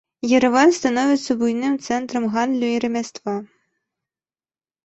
Ерэван 0.35 0.69
становіцца 0.77 1.31
буйным 1.41 1.75
цэнтрам 1.87 2.23
гандлю 2.37 2.73
і 2.75 2.81
рамяства. 2.87 3.37